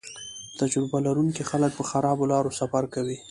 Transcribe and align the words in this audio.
تجربه 0.59 0.97
لرونکي 1.07 1.43
خلک 1.51 1.71
په 1.75 1.83
خرابو 1.89 2.29
لارو 2.31 2.55
سفر 2.59 2.83
کوي 2.93 3.17